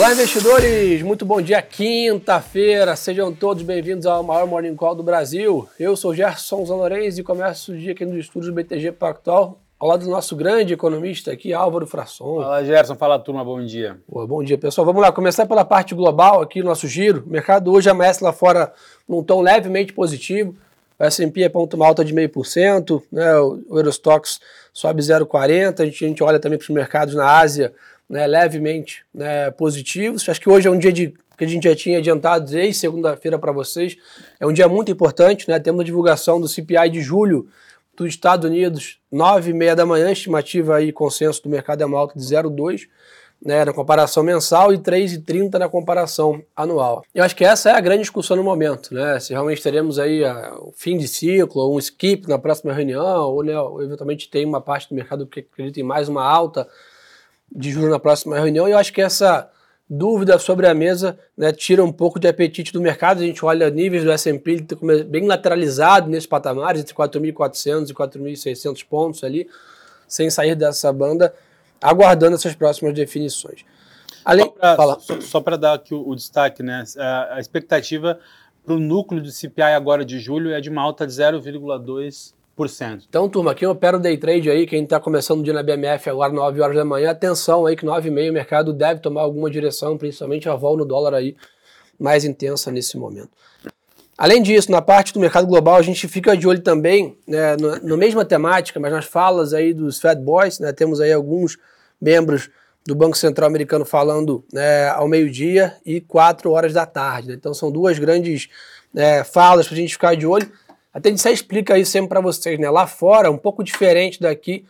[0.00, 1.02] Olá, investidores!
[1.02, 2.96] Muito bom dia, quinta-feira.
[2.96, 5.68] Sejam todos bem-vindos ao maior Morning Call do Brasil.
[5.78, 9.86] Eu sou Gerson Zanorenz e começo o dia aqui no estúdio do BTG Pactual, ao
[9.86, 12.40] lado do nosso grande economista aqui, Álvaro Frasson.
[12.40, 12.94] Fala, Gerson.
[12.94, 13.44] Fala, turma.
[13.44, 13.98] Bom dia.
[14.08, 14.86] Boa, bom dia, pessoal.
[14.86, 17.22] Vamos lá, começar pela parte global aqui, nosso giro.
[17.26, 18.72] O mercado hoje amanhece lá fora
[19.06, 20.56] num tom levemente positivo.
[20.98, 23.38] O S&P é ponto uma alta de 0,5%, né?
[23.38, 24.40] o Eurostox
[24.72, 25.80] sobe 0,40%.
[25.80, 27.74] A gente, a gente olha também para os mercados na Ásia,
[28.10, 30.28] né, levemente né, positivos.
[30.28, 33.38] Acho que hoje é um dia de, que a gente já tinha adiantado desde segunda-feira
[33.38, 33.96] para vocês.
[34.40, 35.60] É um dia muito importante, né?
[35.60, 37.48] Temos a divulgação do CPI de julho
[37.96, 41.98] dos Estados Unidos, 9 e meia da manhã, estimativa aí, consenso do mercado é uma
[41.98, 42.88] alta de 0,2,
[43.42, 47.04] né, na comparação mensal e 3,30 na comparação anual.
[47.14, 49.20] Eu acho que essa é a grande discussão no momento, né?
[49.20, 53.30] Se realmente teremos aí a, o fim de ciclo, ou um skip na próxima reunião,
[53.30, 56.66] ou, né, ou eventualmente tem uma parte do mercado que acredita em mais uma alta
[57.50, 58.68] de juros na próxima reunião.
[58.68, 59.50] E eu acho que essa
[59.88, 63.20] dúvida sobre a mesa né, tira um pouco de apetite do mercado.
[63.20, 64.66] A gente olha níveis do S&P
[65.04, 69.48] bem lateralizado nesses patamares, entre 4.400 e 4.600 pontos ali,
[70.06, 71.34] sem sair dessa banda,
[71.82, 73.64] aguardando essas próximas definições.
[74.24, 74.52] Além,
[75.22, 78.20] só para dar aqui o, o, destaque, né, a, a expectativa
[78.64, 82.34] para o núcleo do CPI agora de julho é de uma alta de 0,2%.
[83.08, 86.10] Então, turma, quem opera o day trade aí, quem está começando o dia na BMF
[86.10, 89.22] agora 9 horas da manhã, atenção aí que 9 e meia o mercado deve tomar
[89.22, 91.36] alguma direção, principalmente a vol no dólar aí
[91.98, 93.30] mais intensa nesse momento.
[94.16, 97.96] Além disso, na parte do mercado global, a gente fica de olho também, né, no
[97.96, 101.56] mesma temática, mas nas falas aí dos Fed Boys, né, temos aí alguns
[101.98, 102.50] membros
[102.86, 107.28] do Banco Central Americano falando né, ao meio-dia e 4 horas da tarde.
[107.28, 107.34] Né?
[107.34, 108.48] Então são duas grandes
[108.94, 110.50] é, falas para a gente ficar de olho.
[110.92, 112.68] A TNC explica isso sempre para vocês, né?
[112.68, 114.64] Lá fora, um pouco diferente daqui,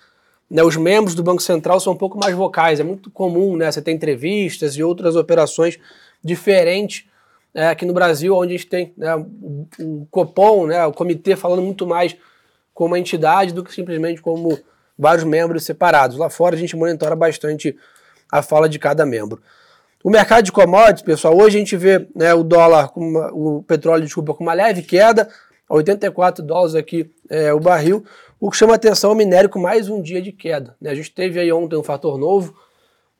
[0.50, 0.62] né?
[0.62, 2.78] Os membros do Banco Central são um pouco mais vocais.
[2.78, 3.70] É muito comum, né?
[3.70, 5.78] Você ter entrevistas e outras operações
[6.22, 7.06] diferentes
[7.55, 10.84] é, aqui no Brasil, onde a gente tem né, o, Copom, né?
[10.86, 12.14] O comitê falando muito mais
[12.74, 14.58] como entidade do que simplesmente como
[14.98, 16.18] vários membros separados.
[16.18, 17.77] Lá fora a gente monitora bastante
[18.30, 19.40] a fala de cada membro.
[20.02, 23.62] O mercado de commodities, pessoal, hoje a gente vê né, o dólar, com uma, o
[23.62, 25.28] petróleo, desculpa, com uma leve queda,
[25.77, 28.05] 84 dólares aqui é, o barril.
[28.39, 30.77] O que chama atenção é o minério com mais um dia de queda.
[30.81, 30.91] Né?
[30.91, 32.57] A gente teve aí ontem um fator novo,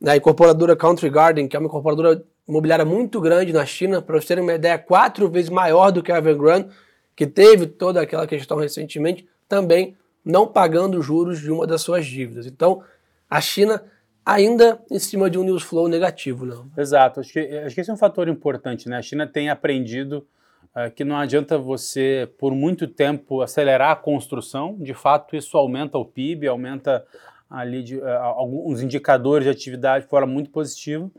[0.01, 0.13] né?
[0.13, 4.27] a incorporadora Country Garden, que é uma incorporadora imobiliária muito grande na China, para vocês
[4.27, 6.69] terem uma ideia, quatro vezes maior do que a Evergrande,
[7.15, 12.47] que teve toda aquela questão recentemente, também não pagando juros de uma das suas dívidas.
[12.47, 12.83] Então,
[13.29, 13.83] a China
[14.25, 16.45] ainda em cima de um news flow negativo.
[16.45, 16.67] Não?
[16.77, 18.89] Exato, acho que, acho que esse é um fator importante.
[18.89, 18.97] Né?
[18.97, 20.27] A China tem aprendido
[20.75, 24.77] é, que não adianta você, por muito tempo, acelerar a construção.
[24.79, 27.05] De fato, isso aumenta o PIB, aumenta
[27.51, 31.11] ali de, uh, alguns indicadores de atividade de forma muito positiva.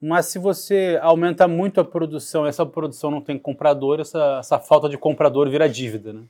[0.00, 4.88] Mas se você aumenta muito a produção, essa produção não tem comprador, essa, essa falta
[4.88, 6.12] de comprador vira dívida.
[6.12, 6.22] Né?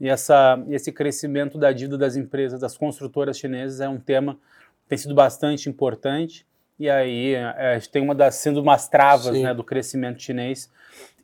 [0.00, 4.34] E essa, esse crescimento da dívida das empresas, das construtoras chinesas, é um tema
[4.82, 6.44] que tem sido bastante importante.
[6.78, 10.70] E aí é, tem uma das sendo umas travas né, do crescimento chinês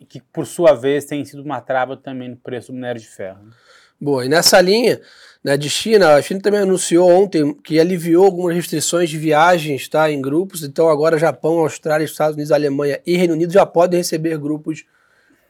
[0.08, 3.42] que por sua vez tem sido uma trava também no preço do minério de ferro.
[3.44, 3.52] Né?
[4.00, 5.00] Boa, e nessa linha
[5.42, 10.10] né, de China, a China também anunciou ontem que aliviou algumas restrições de viagens tá,
[10.10, 14.36] em grupos, então agora Japão, Austrália, Estados Unidos, Alemanha e Reino Unido já podem receber
[14.36, 14.84] grupos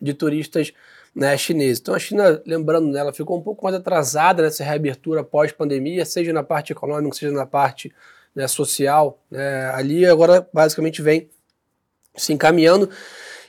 [0.01, 0.73] de turistas
[1.15, 1.81] né, chineses.
[1.81, 6.33] Então a China, lembrando, né, ela ficou um pouco mais atrasada nessa reabertura pós-pandemia, seja
[6.33, 7.93] na parte econômica, seja na parte
[8.35, 9.19] né, social.
[9.31, 11.29] Né, ali agora basicamente vem
[12.17, 12.91] se encaminhando.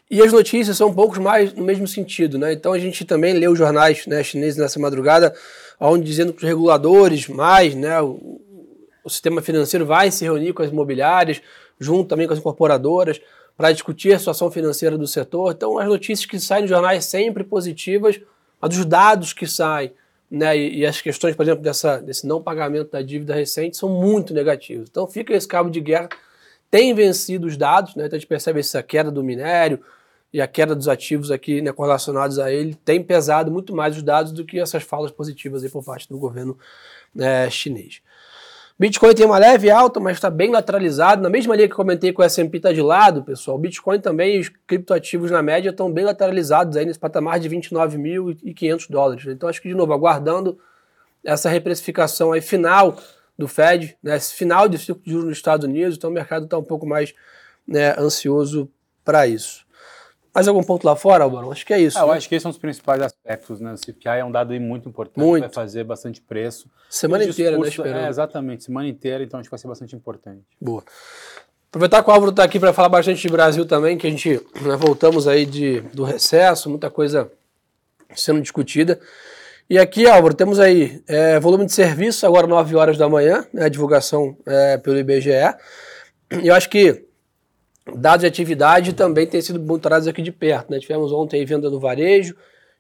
[0.10, 2.54] E as notícias são um pouco mais no mesmo sentido, né?
[2.54, 5.34] Então a gente também leu os jornais né, chineses nessa madrugada,
[5.80, 8.40] onde dizendo que os reguladores, mais, né, o,
[9.04, 11.42] o sistema financeiro vai se reunir com as imobiliárias,
[11.80, 13.20] junto também com as incorporadoras,
[13.58, 15.54] para discutir a situação financeira do setor.
[15.54, 18.20] Então as notícias que saem nos jornais sempre positivas,
[18.62, 19.92] a dos dados que saem,
[20.30, 23.90] né, e, e, as questões, por exemplo, dessa, desse não pagamento da dívida recente são
[23.90, 24.88] muito negativas.
[24.90, 26.10] Então fica esse cabo de guerra
[26.70, 28.06] tem vencido os dados, né?
[28.06, 29.80] então a gente percebe essa queda do minério
[30.34, 34.04] e a queda dos ativos aqui né, correlacionados a ele, tem pesado muito mais os
[34.04, 36.58] dados do que essas falas positivas aí por parte do governo
[37.14, 38.02] né, chinês.
[38.78, 41.22] Bitcoin tem uma leve alta, mas está bem lateralizado.
[41.22, 43.58] Na mesma linha que comentei com o S&P está de lado, pessoal.
[43.58, 49.26] Bitcoin também, os criptoativos na média estão bem lateralizados aí nesse patamar de 29.500 dólares.
[49.28, 50.60] Então acho que, de novo, aguardando
[51.24, 52.98] essa reprecificação aí final
[53.38, 56.58] do Fed, né, final de ciclo de juros nos Estados Unidos, então o mercado está
[56.58, 57.14] um pouco mais
[57.68, 58.70] né, ansioso
[59.04, 59.65] para isso.
[60.36, 61.50] Mais algum ponto lá fora, Alvaro?
[61.50, 61.98] Acho que é isso.
[61.98, 62.08] Ah, né?
[62.08, 63.62] Eu acho que esses são os principais aspectos.
[63.62, 63.72] Né?
[63.72, 65.44] O CPI é um dado muito importante, muito.
[65.44, 66.70] vai fazer bastante preço.
[66.90, 68.06] Semana inteira, né, esperando.
[68.06, 70.44] É, exatamente, semana inteira, então acho que vai ser bastante importante.
[70.60, 70.84] Boa.
[71.70, 74.42] Aproveitar que o Álvaro está aqui para falar bastante de Brasil também, que a gente
[74.62, 77.32] né, voltamos aí de, do recesso, muita coisa
[78.14, 79.00] sendo discutida.
[79.70, 83.66] E aqui, Álvaro, temos aí é, volume de serviço, agora 9 horas da manhã, né,
[83.66, 85.30] a divulgação é, pelo IBGE.
[86.44, 87.05] E eu acho que
[87.94, 90.72] dados de atividade também têm sido monitorados aqui de perto.
[90.72, 90.80] Né?
[90.80, 92.36] Tivemos ontem venda no varejo,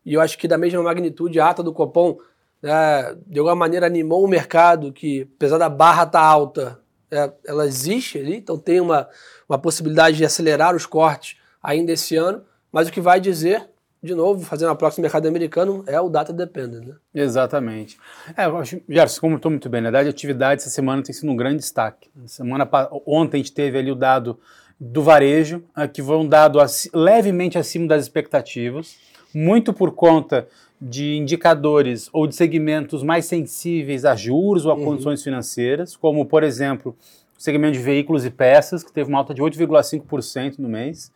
[0.05, 2.17] e eu acho que da mesma magnitude, a ata do Copom,
[2.61, 6.79] né, de alguma maneira animou o mercado, que apesar da barra estar tá alta,
[7.11, 9.07] é, ela existe ali, então tem uma,
[9.47, 13.67] uma possibilidade de acelerar os cortes ainda esse ano, mas o que vai dizer
[14.05, 16.95] de novo, fazendo a próxima mercado americano, é o data dependent, né?
[17.13, 17.97] Exatamente.
[18.37, 21.13] É, eu acho, Gerson, como estou muito bem, na verdade, a atividade essa semana tem
[21.13, 22.09] sido um grande destaque.
[22.27, 22.69] Semana,
[23.05, 24.39] ontem a gente teve ali o dado
[24.79, 25.63] do varejo,
[25.93, 26.59] que foi um dado
[26.93, 28.97] levemente acima das expectativas,
[29.33, 30.47] muito por conta
[30.79, 34.85] de indicadores ou de segmentos mais sensíveis a juros ou a uhum.
[34.85, 36.95] condições financeiras, como, por exemplo,
[37.37, 41.11] o segmento de veículos e peças, que teve uma alta de 8,5% no mês.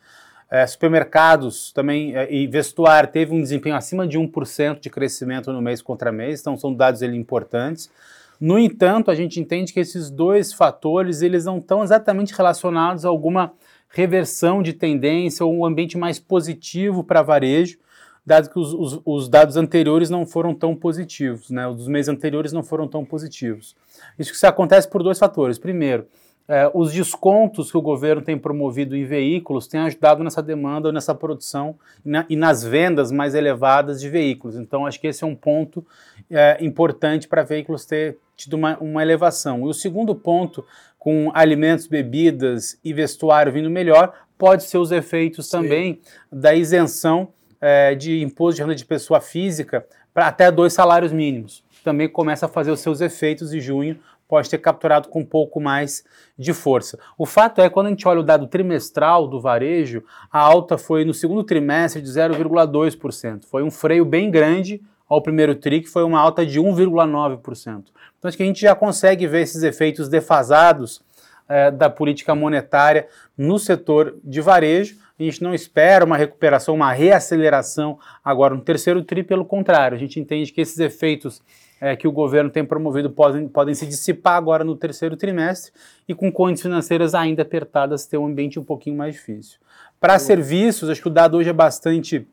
[0.52, 5.62] É, supermercados também é, e vestuário teve um desempenho acima de 1% de crescimento no
[5.62, 7.90] mês contra mês, então são dados ele, importantes.
[8.40, 13.10] No entanto, a gente entende que esses dois fatores eles não estão exatamente relacionados a
[13.10, 13.54] alguma
[13.90, 17.78] reversão de tendência ou um ambiente mais positivo para varejo,
[18.26, 21.68] dado que os, os, os, dados anteriores não foram tão positivos, né?
[21.68, 23.76] os dos meses anteriores não foram tão positivos.
[24.18, 25.58] Isso acontece por dois fatores.
[25.58, 26.08] Primeiro,
[26.50, 31.14] é, os descontos que o governo tem promovido em veículos têm ajudado nessa demanda, nessa
[31.14, 34.56] produção e, na, e nas vendas mais elevadas de veículos.
[34.56, 35.86] Então, acho que esse é um ponto
[36.28, 39.68] é, importante para veículos ter tido uma, uma elevação.
[39.68, 40.66] E o segundo ponto,
[40.98, 45.52] com alimentos, bebidas e vestuário vindo melhor, pode ser os efeitos Sim.
[45.52, 46.02] também
[46.32, 47.28] da isenção
[47.62, 51.64] é, de imposto de renda de pessoa física para até dois salários mínimos.
[51.84, 54.00] Também começa a fazer os seus efeitos em junho,
[54.30, 56.06] pode ter capturado com um pouco mais
[56.38, 57.00] de força.
[57.18, 61.04] O fato é, quando a gente olha o dado trimestral do varejo, a alta foi
[61.04, 63.46] no segundo trimestre de 0,2%.
[63.46, 67.86] Foi um freio bem grande ao primeiro TRI, que foi uma alta de 1,9%.
[68.20, 71.02] Então acho que a gente já consegue ver esses efeitos defasados
[71.48, 74.98] é, da política monetária no setor de varejo.
[75.20, 80.00] A gente não espera uma recuperação, uma reaceleração agora no terceiro TRI, pelo contrário, a
[80.00, 81.42] gente entende que esses efeitos
[81.80, 85.72] é, que o governo tem promovido podem, podem se dissipar agora no terceiro trimestre
[86.08, 89.60] e com condições financeiras ainda apertadas ter um ambiente um pouquinho mais difícil.
[90.00, 92.28] Para serviços, acho que o dado hoje é bastante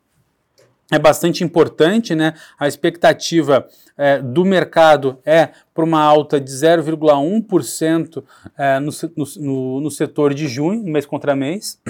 [0.91, 2.35] é bastante importante, né?
[2.59, 3.67] A expectativa
[3.97, 8.23] é, do mercado é para uma alta de 0,1%
[8.57, 11.81] é, no, no, no, setor de junho, mês contra mês.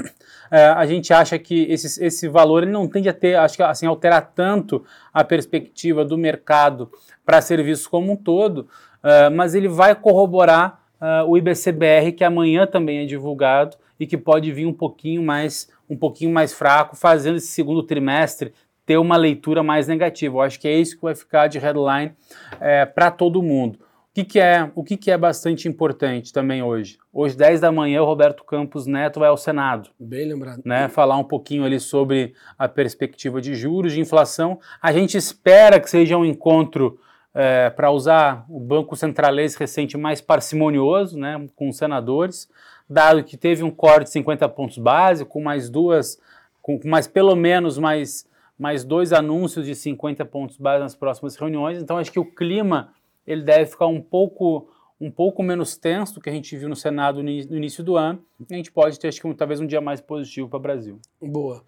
[0.48, 3.62] É, a gente acha que esse, esse valor ele não tende a ter, acho que
[3.64, 6.88] assim, alterar tanto a perspectiva do mercado
[7.24, 8.68] para serviços como um todo,
[9.02, 14.16] uh, mas ele vai corroborar uh, o IBCBR, que amanhã também é divulgado e que
[14.16, 18.52] pode vir um pouquinho mais, um pouquinho mais fraco, fazendo esse segundo trimestre
[18.86, 20.36] ter uma leitura mais negativa.
[20.36, 22.12] Eu acho que é isso que vai ficar de headline
[22.60, 23.80] é, para todo mundo.
[23.80, 26.96] O que, que, é, o que, que é bastante importante também hoje?
[27.12, 29.90] Hoje, 10 da manhã, o Roberto Campos Neto vai ao Senado.
[30.00, 30.62] Bem lembrado.
[30.64, 34.58] Né, falar um pouquinho ali sobre a perspectiva de juros, de inflação.
[34.80, 36.98] A gente espera que seja um encontro
[37.34, 42.48] é, para usar o Banco Centralês recente mais parcimonioso, né, com os senadores,
[42.88, 46.18] dado que teve um corte de 50 pontos base, com mais duas,
[46.62, 48.26] com, com mais pelo menos mais,
[48.58, 51.82] mais dois anúncios de 50 pontos base nas próximas reuniões.
[51.82, 52.92] Então acho que o clima
[53.26, 56.76] ele deve ficar um pouco um pouco menos tenso do que a gente viu no
[56.76, 58.24] Senado no início do ano.
[58.50, 60.98] A gente pode ter, acho que, talvez um dia mais positivo para o Brasil.
[61.20, 61.62] Boa.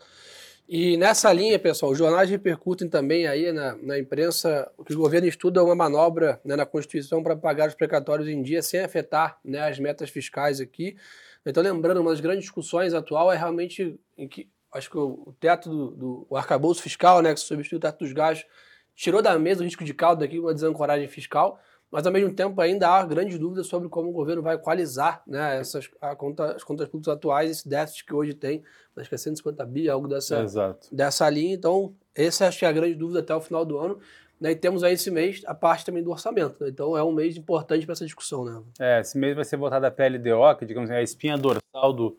[0.68, 5.26] E nessa linha, pessoal, os jornais repercutem também aí na, na imprensa que o governo
[5.26, 9.60] estuda uma manobra né, na Constituição para pagar os precatórios em dia sem afetar né,
[9.60, 10.96] as metas fiscais aqui.
[11.44, 15.68] Então, lembrando, uma das grandes discussões atual é realmente em que acho que o, teto
[15.68, 18.46] do, do o arcabouço fiscal, né, que substitui o teto dos gastos,
[18.94, 21.58] tirou da mesa o risco de cauda aqui, uma desancoragem fiscal
[21.90, 25.58] mas ao mesmo tempo ainda há grandes dúvidas sobre como o governo vai equalizar né,
[25.58, 28.62] essas, conta, as contas públicas atuais, esse déficit que hoje tem,
[28.96, 30.44] acho que é 150 bi, algo dessa,
[30.92, 31.54] dessa linha.
[31.54, 33.98] Então, essa acho que é a grande dúvida até o final do ano.
[34.40, 36.62] Né, e temos aí esse mês a parte também do orçamento.
[36.62, 36.68] Né?
[36.68, 38.44] Então é um mês importante para essa discussão.
[38.44, 38.62] Né?
[38.78, 42.16] É, esse mês vai ser votado a PLDO, que digamos, é a espinha dorsal do,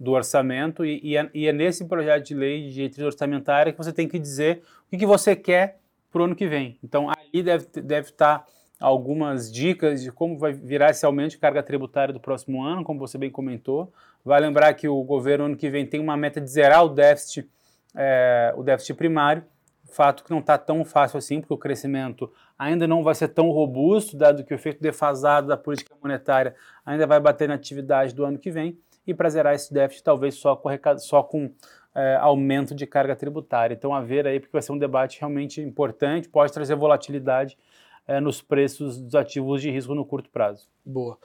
[0.00, 3.78] do orçamento, e, e, é, e, é, nesse projeto de lei de diretriz orçamentária que
[3.78, 5.78] você tem que dizer o que, que você quer
[6.10, 6.78] para o ano que vem.
[6.82, 8.38] Então ali deve, deve estar.
[8.38, 8.46] Tá
[8.80, 12.98] algumas dicas de como vai virar esse aumento de carga tributária do próximo ano, como
[12.98, 13.92] você bem comentou.
[14.24, 17.46] Vai lembrar que o governo ano que vem tem uma meta de zerar o déficit,
[17.94, 19.44] é, o déficit primário,
[19.84, 23.50] fato que não está tão fácil assim, porque o crescimento ainda não vai ser tão
[23.50, 26.54] robusto, dado que o efeito defasado da política monetária
[26.84, 28.78] ainda vai bater na atividade do ano que vem.
[29.10, 31.52] E para zerar esse déficit talvez só com, só com
[31.94, 33.74] é, aumento de carga tributária.
[33.74, 37.58] Então, a ver aí, porque vai ser um debate realmente importante, pode trazer volatilidade
[38.06, 40.68] é, nos preços dos ativos de risco no curto prazo.
[40.84, 41.18] Boa.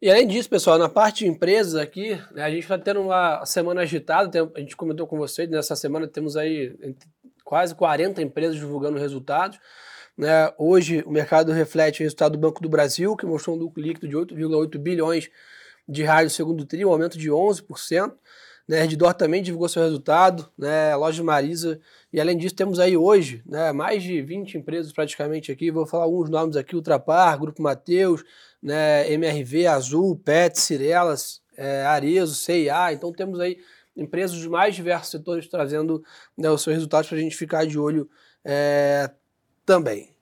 [0.00, 3.44] E além disso, pessoal, na parte de empresas aqui, né, a gente está tendo uma
[3.46, 6.76] semana agitada, a gente comentou com vocês, nessa semana temos aí
[7.42, 9.58] quase 40 empresas divulgando resultados.
[10.16, 10.52] Né?
[10.58, 14.06] Hoje o mercado reflete o resultado do Banco do Brasil, que mostrou um lucro líquido
[14.06, 15.30] de 8,8 bilhões
[15.88, 18.12] de no segundo tri, um aumento de 11%.
[18.66, 21.78] Né, Reddor também divulgou seu resultado, né, a loja Marisa,
[22.10, 26.04] e além disso temos aí hoje né, mais de 20 empresas praticamente aqui, vou falar
[26.04, 28.24] alguns nomes aqui, Ultrapar, Grupo Mateus,
[28.62, 33.58] né, MRV, Azul, Pet, Cirelas, é, Arezo, CIA, então temos aí
[33.94, 36.02] empresas dos mais diversos setores trazendo
[36.34, 38.08] né, os seus resultados para a gente ficar de olho
[38.42, 39.10] é,
[39.66, 40.14] também.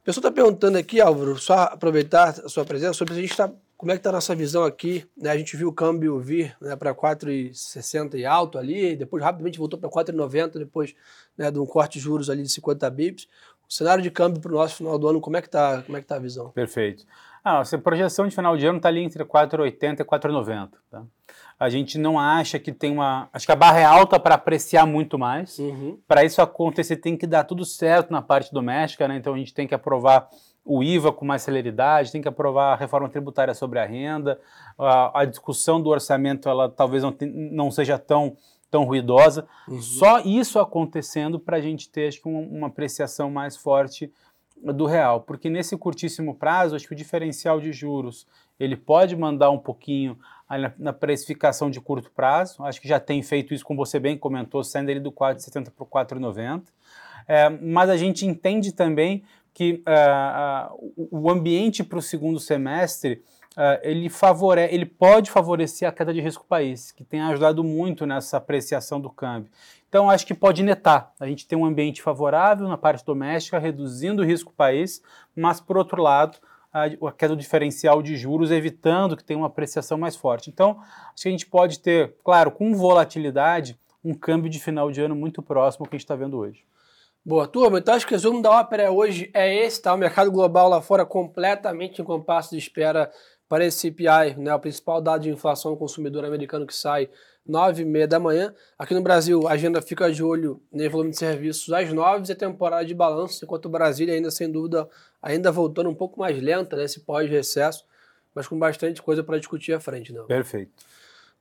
[0.00, 3.52] A pessoa está perguntando aqui, Álvaro, só aproveitar a sua presença, sobre a gente está
[3.82, 5.04] como é que está a nossa visão aqui?
[5.16, 5.28] Né?
[5.28, 9.76] A gente viu o câmbio vir né, para 4,60 e alto ali, depois rapidamente voltou
[9.76, 10.94] para 4,90 depois
[11.36, 13.26] né, de um corte de juros ali de 50 bips.
[13.72, 16.00] O cenário de câmbio para o nosso final do ano, como é que está é
[16.02, 16.50] tá a visão?
[16.50, 17.06] Perfeito.
[17.42, 20.68] Ah, a projeção de final de ano está ali entre 4,80 e 4,90.
[20.90, 21.02] Tá?
[21.58, 23.30] A gente não acha que tem uma.
[23.32, 25.58] Acho que a barra é alta para apreciar muito mais.
[25.58, 25.98] Uhum.
[26.06, 29.16] Para isso acontecer, tem que dar tudo certo na parte doméstica, né?
[29.16, 30.28] Então a gente tem que aprovar
[30.64, 34.38] o IVA com mais celeridade, tem que aprovar a reforma tributária sobre a renda,
[34.78, 38.36] a, a discussão do orçamento ela talvez não, te, não seja tão,
[38.72, 39.46] tão ruidosa.
[39.68, 39.82] Uhum.
[39.82, 44.10] Só isso acontecendo para a gente ter acho que, uma, uma apreciação mais forte
[44.56, 48.26] do real, porque nesse curtíssimo prazo, acho que o diferencial de juros
[48.60, 50.16] ele pode mandar um pouquinho
[50.48, 54.16] na, na precificação de curto prazo, acho que já tem feito isso, como você bem
[54.16, 56.62] comentou, saindo ele do 4,70 para o 4,90,
[57.26, 63.22] é, mas a gente entende também que uh, uh, o ambiente para o segundo semestre
[63.56, 68.06] uh, ele, favore ele pode favorecer a queda de risco país, que tem ajudado muito
[68.06, 69.50] nessa apreciação do câmbio.
[69.88, 71.12] Então, acho que pode netar.
[71.20, 75.02] A gente tem um ambiente favorável na parte doméstica, reduzindo o risco país,
[75.36, 76.38] mas, por outro lado,
[76.72, 80.48] a, queda do diferencial de juros, evitando que tenha uma apreciação mais forte.
[80.48, 80.80] Então,
[81.12, 85.14] acho que a gente pode ter, claro, com volatilidade, um câmbio de final de ano
[85.14, 86.64] muito próximo ao que a gente está vendo hoje.
[87.24, 87.78] Boa, turma.
[87.78, 89.94] Então acho que o resumo da ópera hoje é esse, tá?
[89.94, 93.12] O mercado global lá fora completamente em compasso de espera
[93.52, 94.54] para esse CPI, né?
[94.54, 97.10] O principal dado de inflação consumidor americano que sai
[97.46, 98.54] 9 e meia da manhã.
[98.78, 102.32] Aqui no Brasil, a agenda fica de olho no volume de serviços às 9 e
[102.32, 104.88] a temporada de balanço, enquanto o Brasília ainda, sem dúvida,
[105.20, 107.04] ainda voltando um pouco mais lenta nesse né?
[107.06, 107.84] pós-recesso,
[108.34, 110.14] mas com bastante coisa para discutir à frente.
[110.14, 110.24] Não?
[110.24, 110.72] Perfeito.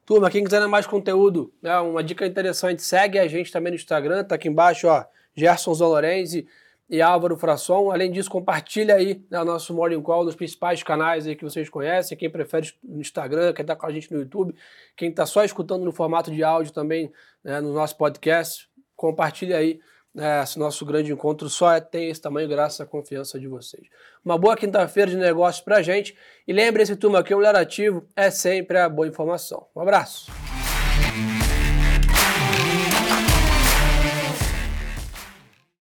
[0.05, 4.25] Turma, quem quiser mais conteúdo, né, uma dica interessante, segue a gente também no Instagram,
[4.25, 6.45] tá aqui embaixo, ó, Gerson Zolorenzi
[6.91, 7.89] e Álvaro Frasson.
[7.89, 11.69] Além disso, compartilha aí né, o nosso Morning Call nos principais canais aí que vocês
[11.69, 12.17] conhecem.
[12.17, 14.53] Quem prefere no Instagram, quem está com a gente no YouTube,
[14.97, 17.09] quem está só escutando no formato de áudio também
[17.41, 19.79] né, no nosso podcast, compartilha aí
[20.13, 21.49] né, esse nosso grande encontro.
[21.49, 23.87] Só tem esse tamanho graças à confiança de vocês.
[24.23, 26.13] Uma boa quinta-feira de negócios para gente.
[26.45, 29.65] E lembre-se, turma, que o melhor ativo é sempre a boa informação.
[29.73, 30.29] Um abraço.